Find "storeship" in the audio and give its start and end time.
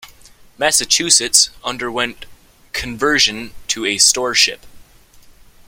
3.99-4.65